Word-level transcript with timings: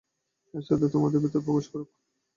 এই 0.53 0.61
শ্রদ্ধা 0.65 0.87
তোমাদের 0.93 1.19
ভিতর 1.23 1.41
প্রবেশ 1.45 1.65
করুক। 1.71 1.89